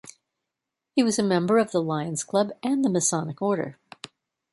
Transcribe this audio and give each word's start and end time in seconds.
He 0.95 1.03
was 1.03 1.19
a 1.19 1.23
member 1.23 1.59
of 1.59 1.69
the 1.69 1.79
Lions 1.79 2.23
Club 2.23 2.51
and 2.63 2.83
the 2.83 2.89
Masonic 2.89 3.39
Order. 3.39 3.77